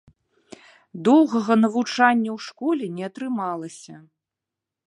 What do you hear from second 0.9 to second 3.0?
Доўгага навучання ў школе